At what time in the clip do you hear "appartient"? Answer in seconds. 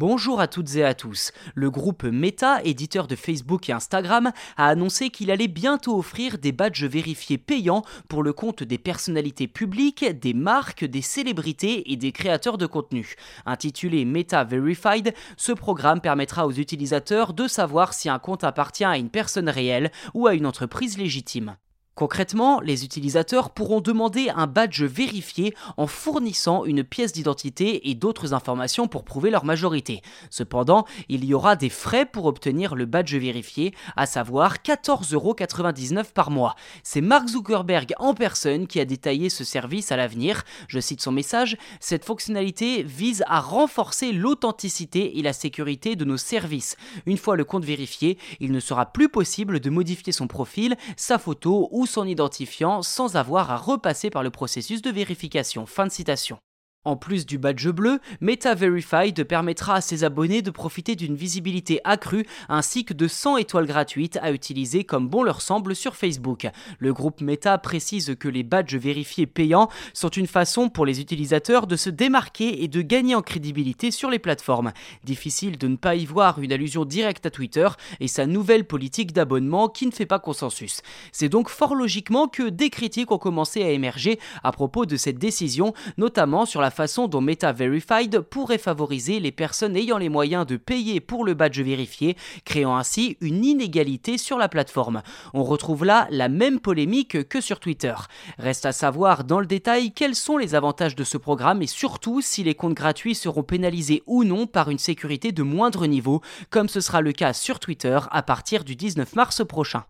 18.42-18.86